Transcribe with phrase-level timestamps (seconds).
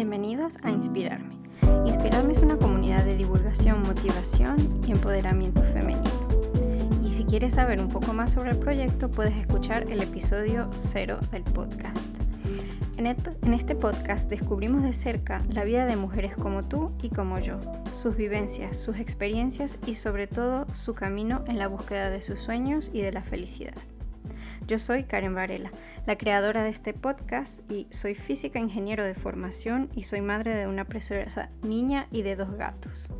[0.00, 1.36] Bienvenidos a Inspirarme.
[1.84, 4.56] Inspirarme es una comunidad de divulgación, motivación
[4.86, 6.10] y empoderamiento femenino.
[7.04, 11.18] Y si quieres saber un poco más sobre el proyecto, puedes escuchar el episodio cero
[11.32, 12.16] del podcast.
[12.96, 17.60] En este podcast descubrimos de cerca la vida de mujeres como tú y como yo,
[17.92, 22.90] sus vivencias, sus experiencias y sobre todo su camino en la búsqueda de sus sueños
[22.94, 23.74] y de la felicidad.
[24.70, 25.72] Yo soy Karen Varela,
[26.06, 30.68] la creadora de este podcast y soy física ingeniero de formación y soy madre de
[30.68, 33.10] una preciosa niña y de dos gatos.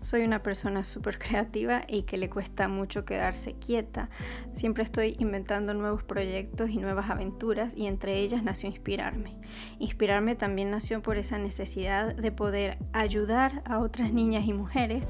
[0.00, 4.08] Soy una persona súper creativa y que le cuesta mucho quedarse quieta.
[4.54, 9.36] Siempre estoy inventando nuevos proyectos y nuevas aventuras y entre ellas nació Inspirarme.
[9.78, 15.06] Inspirarme también nació por esa necesidad de poder ayudar a otras niñas y mujeres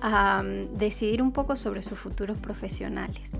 [0.00, 3.32] a mm, decidir un poco sobre sus futuros profesionales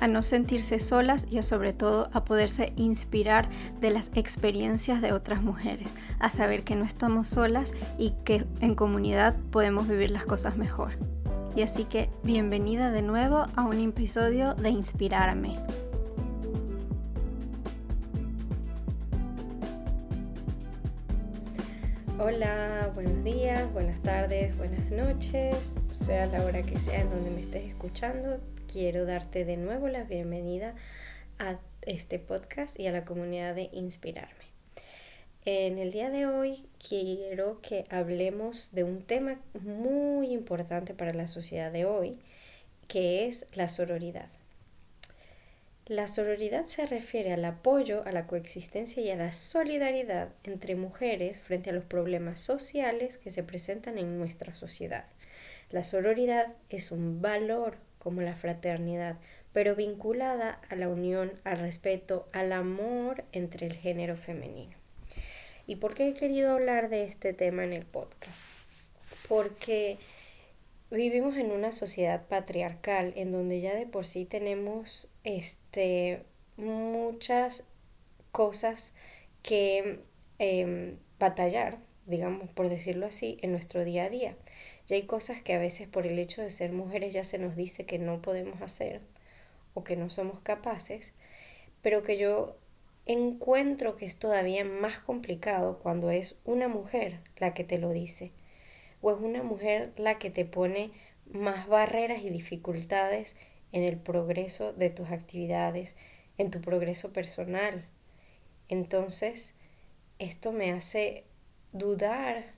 [0.00, 3.48] a no sentirse solas y sobre todo a poderse inspirar
[3.80, 8.74] de las experiencias de otras mujeres, a saber que no estamos solas y que en
[8.74, 10.92] comunidad podemos vivir las cosas mejor.
[11.56, 15.58] Y así que bienvenida de nuevo a un episodio de Inspirarme.
[22.20, 27.40] Hola, buenos días, buenas tardes, buenas noches, sea la hora que sea en donde me
[27.40, 30.74] estés escuchando, quiero darte de nuevo la bienvenida
[31.38, 34.44] a este podcast y a la comunidad de Inspirarme.
[35.46, 41.26] En el día de hoy quiero que hablemos de un tema muy importante para la
[41.26, 42.18] sociedad de hoy,
[42.88, 44.28] que es la sororidad.
[45.86, 51.40] La sororidad se refiere al apoyo, a la coexistencia y a la solidaridad entre mujeres
[51.40, 55.06] frente a los problemas sociales que se presentan en nuestra sociedad.
[55.70, 59.18] La sororidad es un valor como la fraternidad,
[59.52, 64.76] pero vinculada a la unión, al respeto, al amor entre el género femenino.
[65.66, 68.46] ¿Y por qué he querido hablar de este tema en el podcast?
[69.28, 69.98] Porque
[70.90, 76.22] vivimos en una sociedad patriarcal en donde ya de por sí tenemos este,
[76.56, 77.64] muchas
[78.32, 78.92] cosas
[79.42, 80.00] que
[80.38, 84.36] em, batallar, digamos, por decirlo así, en nuestro día a día.
[84.88, 87.56] Ya hay cosas que a veces por el hecho de ser mujeres ya se nos
[87.56, 89.02] dice que no podemos hacer
[89.74, 91.12] o que no somos capaces,
[91.82, 92.56] pero que yo
[93.04, 98.32] encuentro que es todavía más complicado cuando es una mujer la que te lo dice
[99.00, 100.90] o es una mujer la que te pone
[101.26, 103.36] más barreras y dificultades
[103.72, 105.96] en el progreso de tus actividades,
[106.38, 107.84] en tu progreso personal.
[108.68, 109.54] Entonces,
[110.18, 111.24] esto me hace
[111.72, 112.54] dudar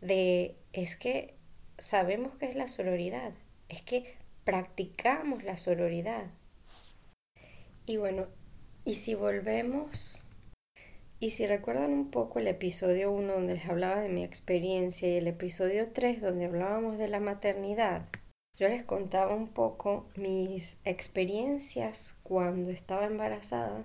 [0.00, 1.33] de, es que
[1.78, 3.32] sabemos que es la sororidad,
[3.68, 6.26] es que practicamos la sororidad.
[7.86, 8.26] Y bueno,
[8.84, 10.24] y si volvemos,
[11.20, 15.16] y si recuerdan un poco el episodio 1 donde les hablaba de mi experiencia y
[15.16, 18.06] el episodio 3 donde hablábamos de la maternidad,
[18.56, 23.84] yo les contaba un poco mis experiencias cuando estaba embarazada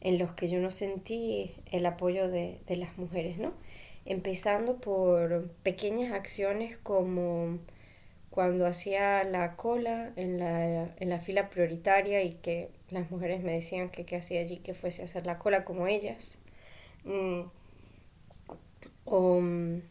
[0.00, 3.52] en los que yo no sentí el apoyo de, de las mujeres, ¿no?
[4.04, 7.58] Empezando por pequeñas acciones como
[8.30, 13.52] cuando hacía la cola en la, en la fila prioritaria y que las mujeres me
[13.52, 16.38] decían que qué hacía allí, que fuese a hacer la cola como ellas.
[17.04, 17.42] Mm.
[19.04, 19.82] O mm,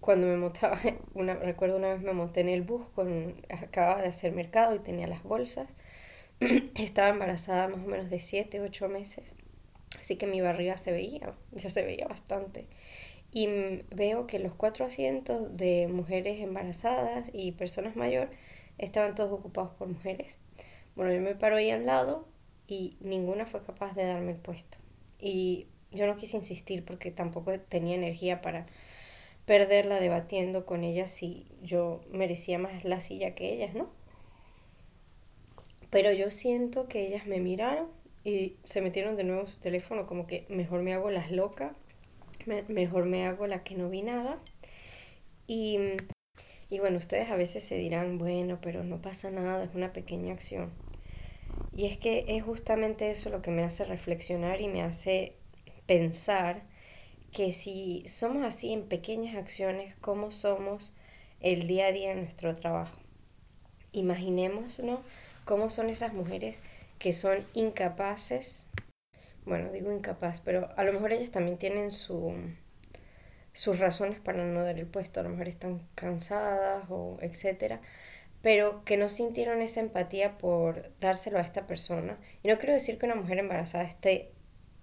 [0.00, 0.78] cuando me montaba,
[1.14, 4.80] una, recuerdo una vez me monté en el bus, con, acababa de hacer mercado y
[4.80, 5.74] tenía las bolsas.
[6.74, 9.34] Estaba embarazada más o menos de 7, 8 meses.
[10.02, 12.66] Así que mi barriga se veía, ya se veía bastante.
[13.30, 13.48] Y
[13.90, 18.36] veo que los cuatro asientos de mujeres embarazadas y personas mayores
[18.78, 20.38] estaban todos ocupados por mujeres.
[20.96, 22.26] Bueno, yo me paro ahí al lado
[22.66, 24.76] y ninguna fue capaz de darme el puesto.
[25.18, 28.66] Y yo no quise insistir porque tampoco tenía energía para
[29.46, 33.88] perderla debatiendo con ellas si yo merecía más la silla que ellas, ¿no?
[35.90, 37.88] Pero yo siento que ellas me miraron
[38.24, 41.72] y se metieron de nuevo su teléfono como que mejor me hago las locas,
[42.68, 44.38] mejor me hago la que no vi nada.
[45.46, 45.78] Y,
[46.70, 50.32] y bueno, ustedes a veces se dirán, bueno, pero no pasa nada, es una pequeña
[50.32, 50.70] acción.
[51.74, 55.36] Y es que es justamente eso lo que me hace reflexionar y me hace
[55.86, 56.62] pensar
[57.32, 60.94] que si somos así en pequeñas acciones, ¿cómo somos
[61.40, 62.98] el día a día en nuestro trabajo?
[63.92, 65.02] Imaginemos, ¿no?
[65.44, 66.62] ¿Cómo son esas mujeres
[67.02, 68.68] que son incapaces,
[69.44, 72.32] bueno, digo incapaz, pero a lo mejor ellas también tienen su,
[73.52, 77.80] sus razones para no dar el puesto, a lo mejor están cansadas o etcétera,
[78.40, 82.18] pero que no sintieron esa empatía por dárselo a esta persona.
[82.44, 84.30] Y no quiero decir que una mujer embarazada esté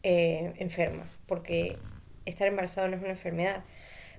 [0.03, 1.77] eh, enferma, porque
[2.25, 3.63] estar embarazado no es una enfermedad,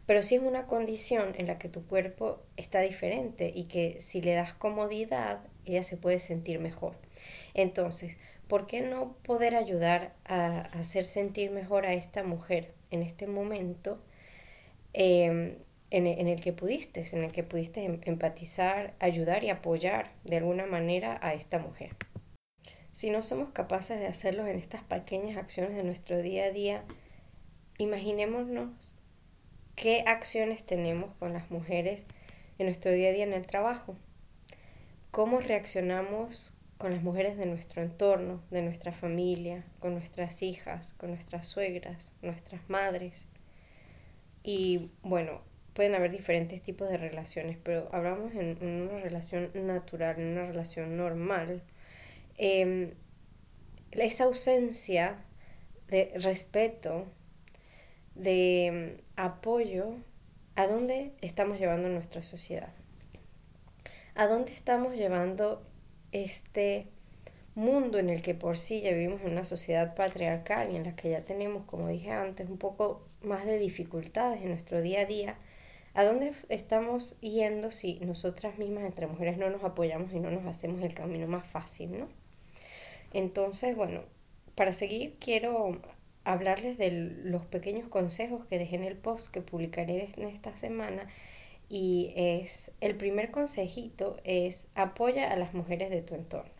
[0.06, 4.22] pero sí es una condición en la que tu cuerpo está diferente y que si
[4.22, 6.96] le das comodidad, ella se puede sentir mejor.
[7.54, 8.18] Entonces,
[8.48, 14.02] ¿por qué no poder ayudar a, hacer sentir mejor a esta mujer en este momento
[14.92, 15.56] em,
[15.90, 20.38] en, en, el que pudiste, en el que pudiste em, empatizar, ayudar y apoyar de
[20.38, 21.96] alguna manera a esta mujer?
[22.92, 26.84] Si no somos capaces de hacerlo en estas pequeñas acciones de nuestro día a día,
[27.78, 28.94] imaginémonos
[29.76, 32.04] qué acciones tenemos con las mujeres
[32.58, 33.96] en nuestro día a día en el trabajo.
[35.10, 41.10] ¿Cómo reaccionamos con las mujeres de nuestro entorno, de nuestra familia, con nuestras hijas, con
[41.10, 43.26] nuestras suegras, nuestras madres?
[44.44, 45.42] Y bueno,
[45.74, 50.96] pueden haber diferentes tipos de relaciones, pero hablamos en, una relación natural, en una relación
[50.96, 51.62] normal
[52.38, 52.94] eh,
[53.92, 55.18] esa ausencia
[55.88, 57.06] de respeto,
[58.14, 59.96] de em, apoyo,
[60.56, 62.72] ¿a dónde estamos llevando nuestra sociedad?
[64.14, 65.62] ¿A dónde estamos llevando
[66.12, 66.88] este
[67.54, 70.96] mundo en el que por sí ya vivimos en una sociedad patriarcal y en la
[70.96, 75.04] que ya tenemos, como dije antes, un poco más de dificultades en nuestro día a
[75.04, 75.36] día?
[75.94, 80.46] ¿A dónde estamos yendo si nosotras mismas entre mujeres no nos apoyamos y no nos
[80.46, 82.08] hacemos el camino más fácil, no?
[83.12, 84.02] Entonces, bueno,
[84.54, 85.80] para seguir quiero
[86.24, 91.08] hablarles de los pequeños consejos que dejé en el post que publicaré en esta semana
[91.70, 96.52] y es el primer consejito es apoya a las mujeres de tu entorno.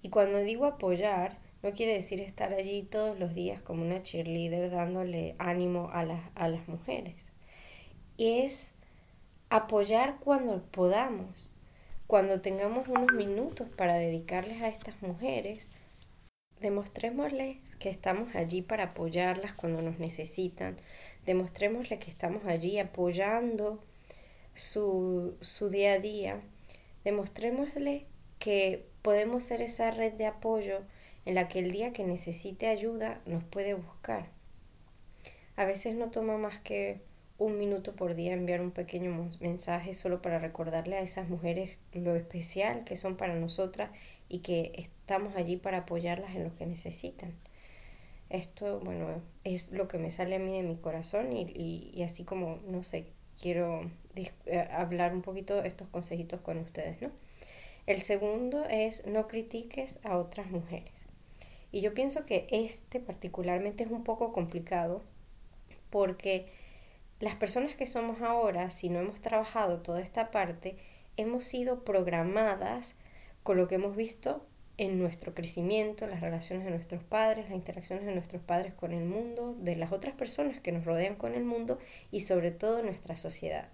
[0.00, 4.70] Y cuando digo apoyar, no quiere decir estar allí todos los días como una cheerleader
[4.70, 7.32] dándole ánimo a las, a las mujeres.
[8.16, 8.72] Es
[9.50, 11.50] apoyar cuando podamos
[12.10, 15.68] cuando tengamos unos minutos para dedicarles a estas mujeres,
[16.60, 20.76] demostrémosles que estamos allí para apoyarlas cuando nos necesitan,
[21.26, 23.82] demostrémosles que estamos allí apoyando
[24.54, 26.40] su, su día a día,
[27.04, 28.04] demostrémosles
[28.38, 30.80] que podemos ser esa red de apoyo
[31.26, 34.28] en la que el día que necesite ayuda nos puede buscar.
[35.56, 37.00] A veces no toma más que
[37.38, 42.14] un minuto por día enviar un pequeño mensaje solo para recordarle a esas mujeres lo
[42.14, 43.90] especial que son para nosotras
[44.28, 47.32] y que estamos allí para apoyarlas en lo que necesitan.
[48.30, 51.42] Esto, bueno, es lo que me sale a mí de mi corazón y,
[51.94, 53.06] y, así como, no sé,
[53.40, 57.10] quiero eh, hablar un poquito estos consejitos con ustedes, ¿no?
[57.86, 61.06] El segundo es no critiques a otras mujeres.
[61.72, 65.02] Y yo pienso que este particularmente es un poco complicado
[65.90, 66.46] porque
[67.18, 70.76] las personas que somos ahora, si no hemos trabajado toda esta parte,
[71.16, 72.96] hemos sido programadas
[73.42, 74.46] con lo que hemos visto
[74.80, 79.04] en nuestro crecimiento, las relaciones de nuestros padres, las interacciones de nuestros padres con el
[79.04, 81.78] mundo, de las otras personas que nos rodean con el mundo
[82.10, 83.68] y sobre todo nuestra sociedad.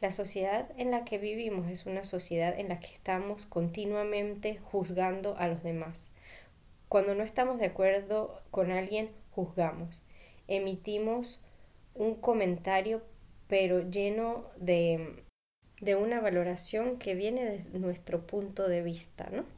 [0.00, 5.36] La sociedad en la que vivimos es una sociedad en la que estamos continuamente juzgando
[5.38, 6.10] a los demás.
[6.88, 10.02] Cuando no estamos de acuerdo con alguien, juzgamos.
[10.48, 11.44] Emitimos
[11.94, 13.00] un comentario,
[13.46, 15.22] pero lleno de,
[15.80, 19.55] de una valoración que viene de nuestro punto de vista, ¿no?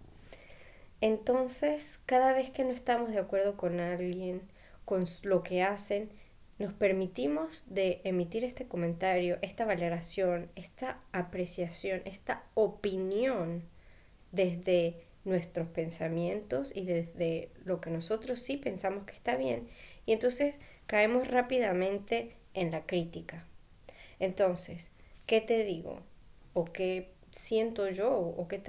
[1.01, 4.43] Entonces, cada vez que no estamos de acuerdo con alguien,
[4.85, 6.11] con lo que hacen,
[6.59, 13.63] nos permitimos de emitir este comentario, esta valoración, esta apreciación, esta opinión
[14.33, 19.69] desde nuestros pensamientos y desde lo que nosotros sí pensamos que está bien.
[20.05, 23.47] Y entonces caemos rápidamente en la crítica.
[24.19, 24.91] Entonces,
[25.27, 26.01] ¿qué te digo?
[26.55, 28.11] ¿O qué siento yo?
[28.11, 28.61] ¿O qué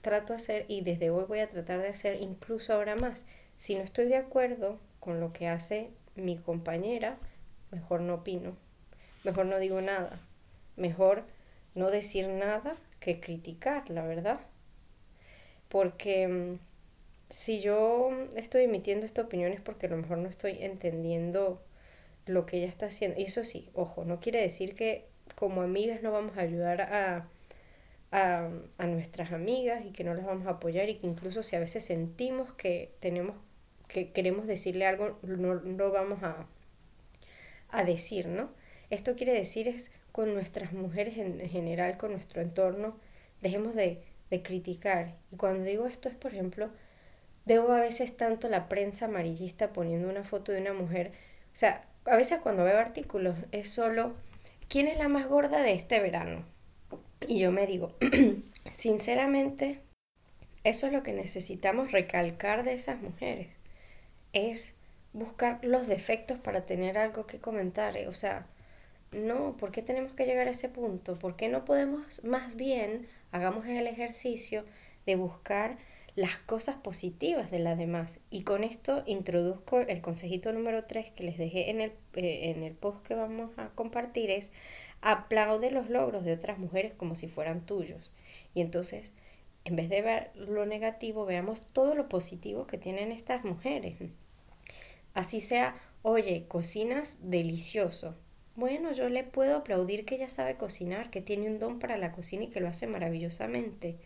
[0.00, 0.64] trato de hacer?
[0.68, 3.24] Y desde hoy voy a tratar de hacer incluso ahora más.
[3.56, 7.18] Si no estoy de acuerdo con lo que hace mi compañera,
[7.70, 8.56] mejor no opino.
[9.24, 10.20] Mejor no digo nada.
[10.76, 11.24] Mejor
[11.74, 14.40] no decir nada que criticar, la verdad.
[15.68, 16.58] Porque mm,
[17.28, 21.60] si yo estoy emitiendo esta opinión es porque a lo mejor no estoy entendiendo
[22.26, 23.20] lo que ella está haciendo.
[23.20, 27.26] Y eso sí, ojo, no quiere decir que como amigas no vamos a ayudar a,
[28.12, 31.56] a, a, nuestras amigas y que no las vamos a apoyar y que incluso si
[31.56, 33.36] a veces sentimos que tenemos
[33.88, 36.46] que queremos decirle algo, no, no vamos a,
[37.70, 38.50] a decir, ¿no?
[38.88, 42.96] Esto quiere decir es con nuestras mujeres en general, con nuestro entorno,
[43.42, 45.16] dejemos de, de criticar.
[45.30, 46.70] Y cuando digo esto es, por ejemplo,
[47.44, 51.12] Debo a veces tanto la prensa amarillista poniendo una foto de una mujer.
[51.52, 54.14] O sea, a veces cuando veo artículos es solo,
[54.68, 56.44] ¿quién es la más gorda de este verano?
[57.28, 57.94] Y yo me digo,
[58.70, 59.80] sinceramente,
[60.64, 63.58] eso es lo que necesitamos recalcar de esas mujeres.
[64.32, 64.74] Es
[65.12, 67.96] buscar los defectos para tener algo que comentar.
[68.08, 68.46] O sea,
[69.12, 71.18] no, ¿por qué tenemos que llegar a ese punto?
[71.18, 74.64] ¿Por qué no podemos más bien, hagamos el ejercicio
[75.06, 75.78] de buscar
[76.14, 78.20] las cosas positivas de las demás?
[78.30, 82.62] Y con esto introduzco el consejito número 3 que les dejé en el, eh, en
[82.62, 84.52] el post que vamos a compartir, es
[85.00, 88.10] aplaude los logros de otras mujeres como si fueran tuyos.
[88.54, 89.12] Y entonces,
[89.64, 93.96] en vez de ver lo negativo, veamos todo lo positivo que tienen estas mujeres.
[95.14, 98.16] Así sea, oye, cocinas delicioso
[98.54, 102.12] bueno, yo le puedo aplaudir que ella sabe cocinar, que tiene un don para la
[102.12, 103.96] cocina y que lo hace maravillosamente.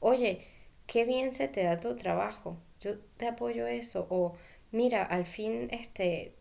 [0.00, 0.46] Oye,
[0.86, 2.58] qué bien se te da tu trabajo.
[2.80, 4.06] Yo te apoyo eso.
[4.10, 4.34] O
[4.72, 6.34] mira, al fin este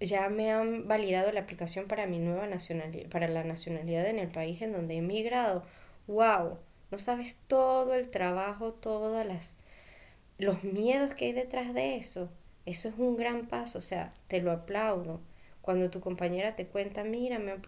[0.00, 4.28] ya me han validado la aplicación para mi nueva nacionalidad, para la nacionalidad en el
[4.28, 5.64] país en donde he emigrado.
[6.06, 6.58] Wow,
[6.90, 9.56] no sabes todo el trabajo, todas las
[10.38, 12.30] los miedos que hay detrás de eso.
[12.66, 15.20] Eso es un gran paso, o sea, te lo aplaudo.
[15.62, 17.62] Cuando tu compañera te cuenta, mira, me han,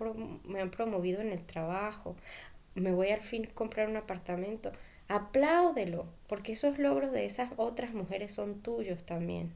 [0.44, 2.16] me han promovido en el trabajo,
[2.74, 4.72] me voy al fin a comprar un apartamento,
[5.10, 9.52] apláudelo, porque esos logros de esas otras mujeres son tuyos también.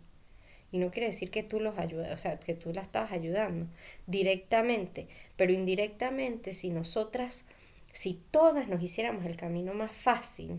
[0.73, 3.69] Y no quiere decir que tú los ayudas, o sea, que tú la estabas ayudando
[4.09, 5.07] directamente,
[5.37, 7.47] pero indirectamente, si nosotras,
[7.93, 10.59] si todas nos hiciéramos el camino más fácil,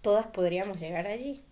[0.00, 1.44] todas podríamos llegar allí.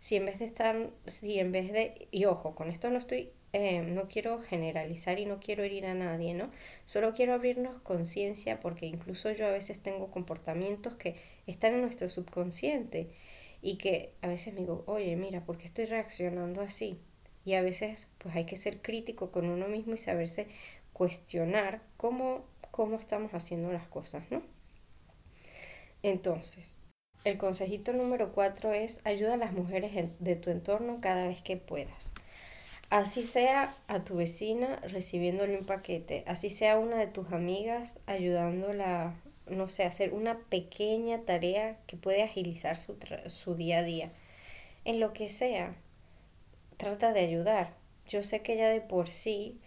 [0.00, 3.30] Si en vez de estar, si en vez de, y ojo, con esto no estoy
[3.52, 6.50] Em, no quiero generalizar y no quiero herir a nadie, ¿no?
[6.86, 11.16] Solo quiero abrirnos conciencia porque incluso yo a veces tengo comportamientos que
[11.46, 13.10] están en nuestro subconsciente
[13.62, 16.98] y que a veces me digo, oye, mira, ¿por qué estoy reaccionando así?
[17.44, 20.46] Y a veces pues hay que ser crítico con uno mismo y saberse
[20.92, 24.42] cuestionar cómo, cómo estamos haciendo las cosas, ¿no?
[26.02, 26.78] Entonces,
[27.24, 31.58] el consejito número cuatro es ayuda a las mujeres de tu entorno cada vez que
[31.58, 32.12] puedas.
[32.88, 39.14] Así sea a tu vecina recibiéndole un paquete, así sea una de tus amigas ayudándola,
[39.50, 44.12] no sé, hacer una pequeña tarea que puede agilizar su, su día a día.
[44.84, 45.74] En lo que sea,
[46.76, 47.74] trata de ayudar.
[48.08, 49.60] Yo sé que ya de por sí,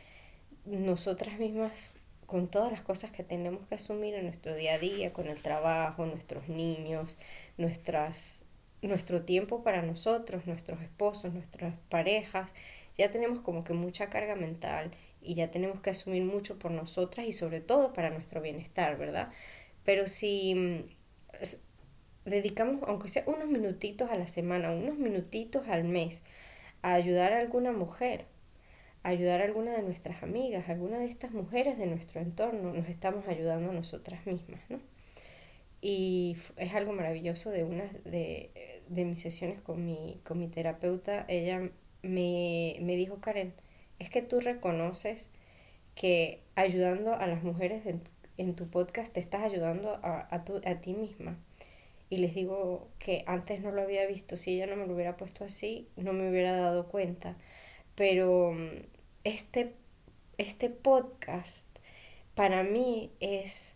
[0.65, 5.13] nosotras mismas, con todas las cosas que tenemos que asumir en nuestro día a día,
[5.13, 7.17] con el trabajo, nuestros niños,
[7.57, 8.45] nuestras,
[8.81, 12.53] nuestro tiempo para nosotros, nuestros esposos, nuestras parejas,
[12.97, 17.25] ya tenemos como que mucha carga mental y ya tenemos que asumir mucho por nosotras
[17.25, 19.29] y sobre todo para nuestro bienestar, ¿verdad?
[19.83, 20.83] Pero si mm,
[22.25, 26.23] dedicamos, aunque sea unos minutitos a la semana, unos minutitos al mes,
[26.81, 28.25] a ayudar a alguna mujer,
[29.03, 32.73] a ayudar a alguna de nuestras amigas, a alguna de estas mujeres de nuestro entorno,
[32.73, 34.79] nos estamos ayudando a nosotras mismas, ¿no?
[35.81, 41.25] Y es algo maravilloso de una de, de mis sesiones con mi, con mi terapeuta.
[41.27, 41.71] Ella
[42.01, 43.53] me, me dijo Karen,
[43.99, 45.29] es que tú reconoces
[45.95, 47.83] que ayudando a las mujeres
[48.37, 51.37] en, tu podcast te estás ayudando a, a, a ti misma.
[52.09, 55.17] Y les digo que antes no lo había visto, si ella no me lo hubiera
[55.17, 57.35] puesto así, no me hubiera dado cuenta.
[57.95, 58.85] Pero mm,
[59.23, 59.73] este,
[60.37, 61.67] este podcast
[62.35, 63.75] para mí es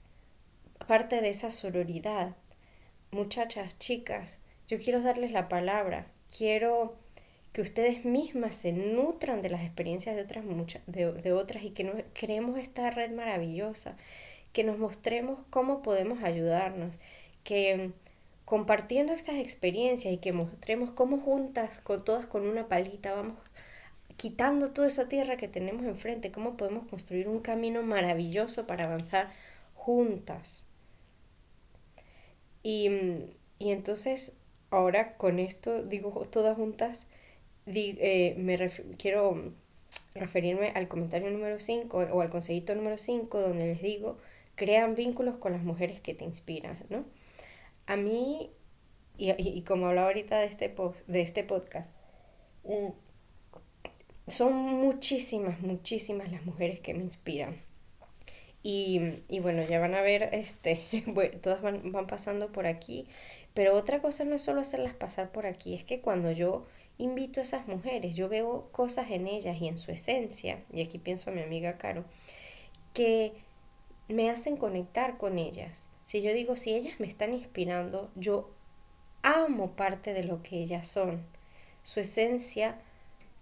[0.87, 2.35] parte de esa sororidad.
[3.11, 6.95] Muchachas, chicas, yo quiero darles la palabra, quiero
[7.53, 11.83] que ustedes mismas se nutran de las experiencias de otras, muchas, de, otras y que
[11.83, 13.97] nos, creemos esta red maravillosa,
[14.57, 16.95] que nos mostremos cómo podemos ayudarnos,
[17.43, 17.91] que
[18.43, 23.37] compartiendo estas experiencias y que mostremos cómo juntas, con todas con una palita, vamos
[24.15, 29.31] quitando toda esa tierra que tenemos enfrente, cómo podemos construir un camino maravilloso para avanzar
[29.75, 30.63] juntas.
[32.63, 32.89] Y,
[33.59, 34.31] y entonces,
[34.71, 37.05] ahora con esto, digo todas juntas,
[37.67, 39.53] eh, me quiero
[40.15, 44.17] referirme al comentario número 5 o al consejito número 5 donde les digo,
[44.57, 47.05] crean vínculos con las mujeres que te inspiran, ¿no?
[47.85, 48.51] A mí,
[49.17, 50.75] y, y, como hablaba ahorita de este,
[51.07, 51.93] de este podcast,
[52.65, 52.89] mm,
[54.27, 57.61] son muchísimas, muchísimas las mujeres que me inspiran.
[58.63, 60.81] Y, y bueno, ya van a ver, este,
[61.41, 63.07] todas van, van pasando por aquí,
[63.53, 66.65] pero otra cosa no es solo hacerlas pasar por aquí, es que cuando yo
[66.97, 70.97] invito a esas mujeres, yo veo cosas en ellas y en su esencia, y aquí
[70.97, 72.05] pienso a mi amiga Caro,
[72.93, 73.33] que
[74.07, 75.89] me hacen conectar con ellas.
[76.03, 78.49] Si yo digo, si ellas me están inspirando, yo
[79.23, 81.23] amo parte de lo que ellas son.
[81.83, 82.79] Su esencia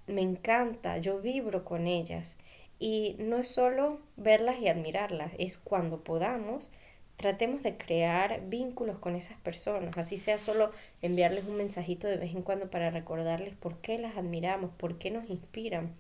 [0.08, 2.36] me encanta, yo vibro con ellas.
[2.80, 6.70] Y no es solo verlas y admirarlas, es cuando podamos
[7.18, 12.36] tratemos de crear vínculos con esas personas, así sea solo enviarles un mensajito de vez
[12.36, 15.96] en cuando para recordarles por qué las admiramos, por qué nos inspiran.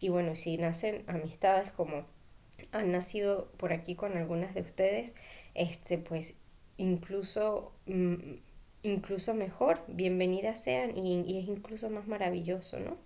[0.00, 2.04] Y bueno, si nacen amistades como
[2.72, 5.14] han nacido por aquí con algunas de ustedes,
[5.54, 6.34] este pues
[6.78, 8.34] incluso mm,
[8.82, 12.96] incluso mejor, bienvenidas sean y, es incluso más maravilloso, ¿no?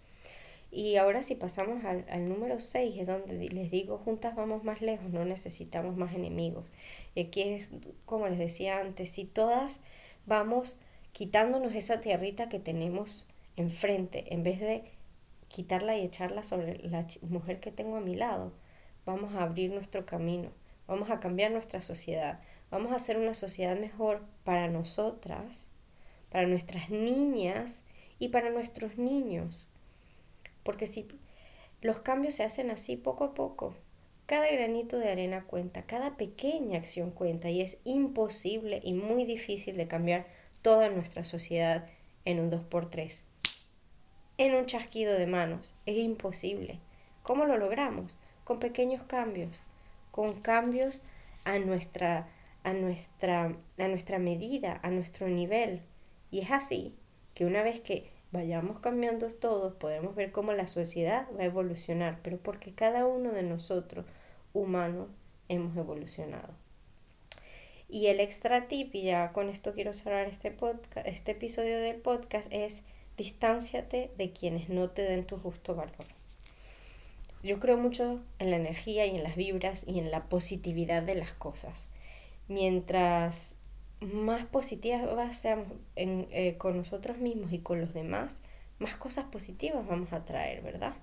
[0.71, 4.81] Y ahora si pasamos al, al número 6, es donde les digo, juntas vamos más
[4.83, 6.73] lejos, no necesitamos más enemigos.
[7.15, 7.71] Y aquí es,
[8.05, 9.81] como les decía antes, si todas
[10.27, 10.79] vamos
[11.13, 14.85] quitándonos esa tierrita que tenemos enfrente, en vez de
[15.49, 18.53] quitarla y echarla sobre la mujer que tengo a mi lado,
[19.07, 20.51] vamos a abrir nuestro camino,
[20.87, 25.69] vamos a cambiar nuestra sociedad, vamos a hacer una sociedad mejor para nosotras,
[26.31, 27.85] para nuestras niñas
[28.19, 29.69] y para nuestros niños.
[30.63, 31.09] Porque si
[31.81, 33.75] los cambios se hacen así poco a poco,
[34.27, 39.77] cada granito de arena cuenta, cada pequeña acción cuenta y es imposible y muy difícil
[39.77, 40.27] de cambiar
[40.63, 41.87] toda nuestra sociedad
[42.25, 43.23] en un 2x3.
[44.39, 45.73] En un chasquido de manos.
[45.87, 46.81] Es imposible.
[47.23, 48.19] ¿Cómo lo logramos?
[48.47, 49.61] Con pequeños cambios,
[50.11, 51.03] con cambios
[51.45, 52.29] a nuestra,
[52.63, 55.83] a nuestra, a nuestra medida, a nuestro nivel.
[56.31, 56.95] Y es así
[57.35, 62.21] que una vez que vayamos cambiando todos, podemos ver cómo la sociedad va a evolucionar,
[62.23, 64.07] pero porque cada uno de nosotros,
[64.55, 65.09] humanos,
[65.49, 66.55] hemos evolucionado.
[67.89, 71.97] Y el extra tip, y ya con esto quiero cerrar este, podcast, este episodio del
[71.97, 72.85] podcast, es
[73.17, 76.16] distánciate de quienes no te den tu justo valor.
[77.47, 81.15] Yo creo mucho en la energía y en las vibras y en la positividad de
[81.15, 81.87] las cosas.
[82.49, 83.57] Mientras
[84.01, 88.43] más positivas seamos eh, con nosotros mismos y con los demás,
[88.81, 90.95] más cosas positivas vamos a traer, ¿verdad?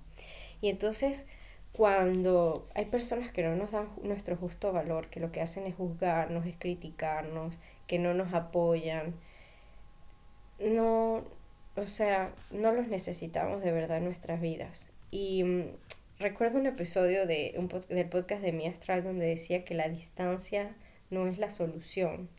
[0.60, 1.28] Y entonces,
[1.72, 5.76] cuando hay personas que no nos dan nuestro justo valor, que lo que hacen es
[5.76, 7.58] juzgarnos, es criticarnos,
[7.88, 9.14] que no nos apoyan,
[10.60, 11.24] no,
[11.78, 14.90] o sea, no los necesitamos de verdad en nuestras vidas.
[15.10, 15.64] Y mm,
[16.24, 17.54] recuerdo un episodio de
[17.90, 20.74] del podcast de Mi Astral donde decía que la distancia
[21.10, 22.30] no es la solución,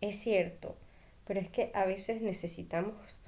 [0.00, 0.76] es cierto,
[1.26, 3.18] pero es que a veces necesitamos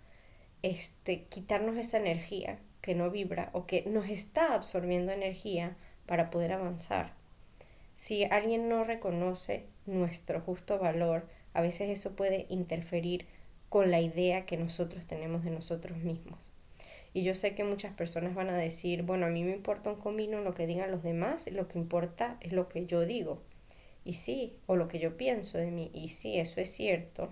[0.62, 6.52] este, quitarnos esa energía que no vibra o que nos está absorbiendo energía para poder
[6.52, 7.12] avanzar.
[7.96, 13.26] Si alguien no reconoce nuestro justo valor, a veces eso puede interferir
[13.68, 16.52] con la idea que nosotros tenemos de nosotros mismos.
[17.18, 19.96] Y yo sé que muchas personas van a decir, bueno, a mí me importa un
[19.96, 23.42] comino lo que digan los demás, lo que importa es lo que yo digo.
[24.04, 25.90] Y sí, o lo que yo pienso de mí.
[25.92, 27.30] Y sí, eso es cierto.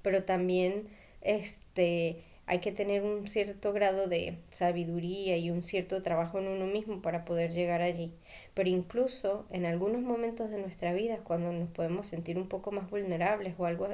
[0.00, 0.88] Pero también
[1.20, 6.64] este, hay que tener un cierto grado de sabiduría y un cierto trabajo en uno
[6.64, 8.14] mismo para poder llegar allí.
[8.54, 12.88] Pero incluso en algunos momentos de nuestra vida, cuando nos podemos sentir un poco más
[12.88, 13.88] vulnerables o algo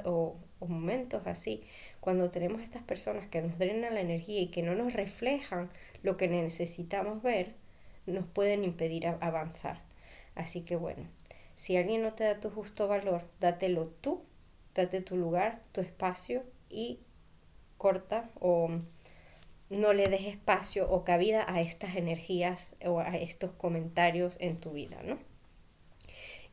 [0.59, 1.63] o momentos así,
[2.01, 5.71] cuando tenemos estas personas que nos drenan la energía y que no nos reflejan
[6.03, 7.55] lo que necesitamos ver,
[8.07, 9.83] nos pueden impedir avanzar.
[10.35, 11.09] Así que bueno,
[11.55, 14.23] si alguien no te da tu justo valor, dátelo tú,
[14.75, 17.01] date tu lugar, tu espacio y
[17.79, 18.69] corta o
[19.69, 24.73] no le des espacio o cabida a estas energías o a estos comentarios en tu
[24.73, 25.19] vida, ¿no?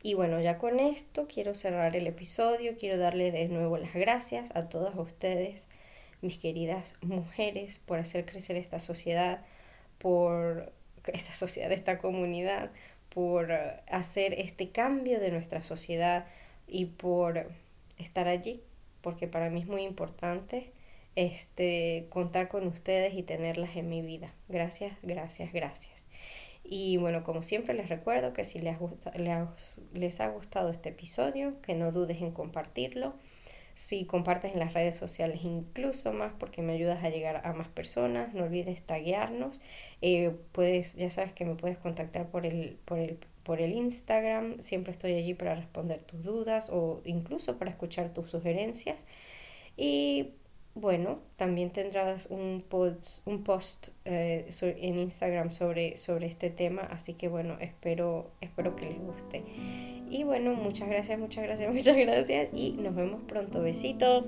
[0.06, 4.54] Y bueno, ya con esto quiero cerrar el episodio, quiero darle de nuevo las gracias
[4.54, 5.66] a todas ustedes,
[6.20, 9.40] mis queridas mujeres, por hacer crecer esta sociedad,
[9.96, 10.74] por
[11.06, 12.70] esta sociedad, esta comunidad,
[13.08, 16.26] por hacer este cambio de nuestra sociedad
[16.68, 17.50] y por
[17.96, 18.62] estar allí,
[19.00, 20.70] porque para mí es muy importante
[21.16, 24.34] este, contar con ustedes y tenerlas en mi vida.
[24.50, 26.03] Gracias, gracias, gracias.
[26.64, 28.78] Y bueno, como siempre les recuerdo que si les,
[29.16, 33.14] les, les ha gustado este episodio, que no dudes en compartirlo.
[33.74, 37.68] Si compartes en las redes sociales incluso más porque me ayudas a llegar a más
[37.68, 39.60] personas, no olvides taguearnos,
[40.00, 44.60] eh, puedes, ya sabes que me puedes contactar por el, por el por el Instagram,
[44.60, 49.06] siempre estoy allí para responder tus dudas o incluso para escuchar tus sugerencias.
[49.76, 50.30] Y
[50.74, 57.14] bueno, también tendrás un post, un post eh, en Instagram sobre, sobre este tema, así
[57.14, 59.42] que bueno, espero, espero que les guste.
[60.10, 63.62] Y bueno, muchas gracias, muchas gracias, muchas gracias y nos vemos pronto.
[63.62, 64.24] Besitos.